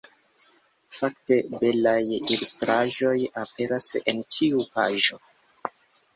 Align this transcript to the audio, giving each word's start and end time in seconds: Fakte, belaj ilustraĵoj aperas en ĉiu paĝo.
Fakte, 0.99 1.37
belaj 1.59 1.93
ilustraĵoj 2.21 3.13
aperas 3.43 3.93
en 4.01 4.27
ĉiu 4.39 4.67
paĝo. 4.81 5.23